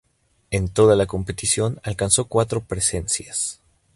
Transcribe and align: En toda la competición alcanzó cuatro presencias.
En 0.49 0.67
toda 0.69 0.95
la 0.95 1.05
competición 1.05 1.79
alcanzó 1.83 2.25
cuatro 2.25 2.61
presencias. 2.63 3.59